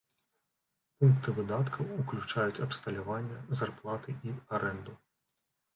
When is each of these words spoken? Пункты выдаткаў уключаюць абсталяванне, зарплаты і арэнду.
Пункты 1.03 1.33
выдаткаў 1.39 1.91
уключаюць 2.05 2.63
абсталяванне, 2.67 3.37
зарплаты 3.61 4.09
і 4.31 4.39
арэнду. 4.59 4.93